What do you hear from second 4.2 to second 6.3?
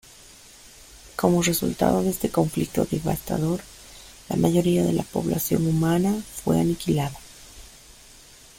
la mayoría de la población humana